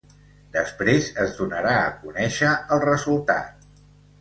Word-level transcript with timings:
Després, 0.55 1.09
es 1.25 1.35
donarà 1.41 1.75
a 1.81 1.93
conèixer 2.07 2.57
el 2.77 2.85
resultat. 2.89 3.71